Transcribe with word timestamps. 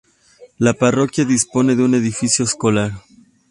La 0.57 0.73
parroquia 0.73 1.25
dispone 1.25 1.75
de 1.75 1.83
un 1.83 1.93
edificio 1.93 2.43
escolar. 2.43 2.91